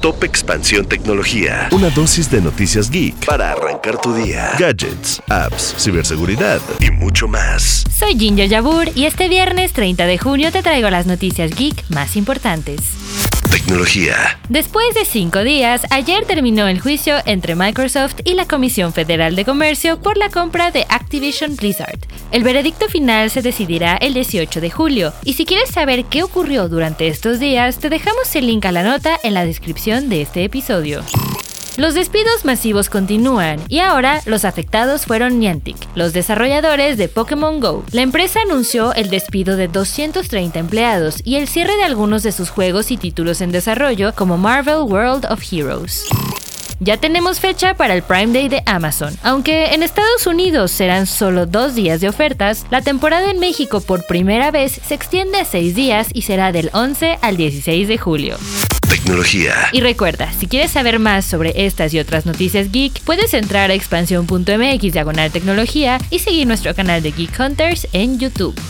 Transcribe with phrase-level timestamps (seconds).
[0.00, 1.68] Top Expansión Tecnología.
[1.72, 4.52] Una dosis de noticias geek para arrancar tu día.
[4.58, 7.84] Gadgets, apps, ciberseguridad y mucho más.
[7.94, 12.16] Soy Ginger Yabur y este viernes 30 de junio te traigo las noticias geek más
[12.16, 12.99] importantes.
[13.50, 14.38] Tecnología.
[14.48, 19.44] Después de cinco días, ayer terminó el juicio entre Microsoft y la Comisión Federal de
[19.44, 21.98] Comercio por la compra de Activision Blizzard.
[22.30, 26.68] El veredicto final se decidirá el 18 de julio, y si quieres saber qué ocurrió
[26.68, 30.44] durante estos días, te dejamos el link a la nota en la descripción de este
[30.44, 31.02] episodio.
[31.76, 37.84] Los despidos masivos continúan y ahora los afectados fueron Niantic, los desarrolladores de Pokémon Go.
[37.92, 42.50] La empresa anunció el despido de 230 empleados y el cierre de algunos de sus
[42.50, 46.06] juegos y títulos en desarrollo como Marvel World of Heroes.
[46.82, 49.14] Ya tenemos fecha para el Prime Day de Amazon.
[49.22, 54.06] Aunque en Estados Unidos serán solo dos días de ofertas, la temporada en México por
[54.06, 58.38] primera vez se extiende a seis días y será del 11 al 16 de julio.
[58.90, 59.54] Tecnología.
[59.70, 63.74] Y recuerda, si quieres saber más sobre estas y otras noticias geek, puedes entrar a
[63.74, 68.60] expansión.mx diagonal tecnología y seguir nuestro canal de Geek Hunters en YouTube.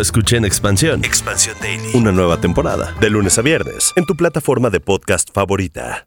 [0.00, 1.04] escuché en Expansión.
[1.04, 1.90] Expansión Daily.
[1.94, 6.06] Una nueva temporada, de lunes a viernes, en tu plataforma de podcast favorita.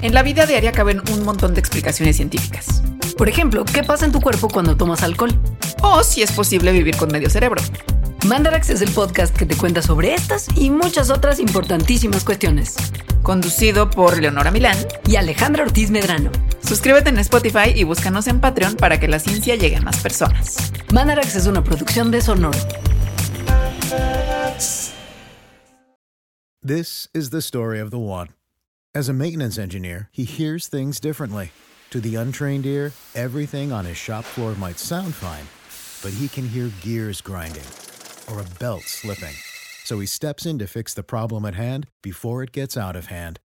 [0.00, 2.82] En la vida diaria caben un montón de explicaciones científicas.
[3.16, 5.32] Por ejemplo, ¿qué pasa en tu cuerpo cuando tomas alcohol?
[5.82, 7.60] O si es posible vivir con medio cerebro.
[8.26, 12.76] Mandarax es el podcast que te cuenta sobre estas y muchas otras importantísimas cuestiones.
[13.22, 16.30] Conducido por Leonora Milán y Alejandra Ortiz Medrano.
[16.68, 20.70] Suscríbete en Spotify y búscanos en Patreon para que la ciencia llegue a más personas.
[20.92, 22.58] Mandarax es una producción de Sonoro.
[26.62, 28.28] This is the story of the one.
[28.94, 31.52] As a maintenance engineer, he hears things differently.
[31.88, 35.46] To the untrained ear, everything on his shop floor might sound fine,
[36.02, 37.64] but he can hear gears grinding
[38.30, 39.36] or a belt slipping.
[39.84, 43.06] So he steps in to fix the problem at hand before it gets out of
[43.06, 43.40] hand.